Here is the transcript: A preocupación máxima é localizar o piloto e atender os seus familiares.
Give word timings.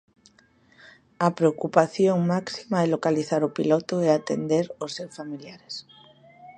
A 1.25 1.27
preocupación 1.37 2.17
máxima 2.31 2.77
é 2.85 2.87
localizar 2.89 3.41
o 3.43 3.53
piloto 3.57 3.95
e 4.05 4.07
atender 4.11 4.65
os 4.85 4.91
seus 4.97 5.13
familiares. 5.19 5.75